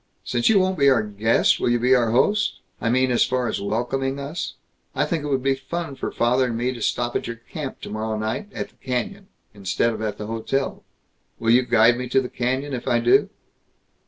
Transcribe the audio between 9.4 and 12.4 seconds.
instead of at the hotel. Will you guide me to the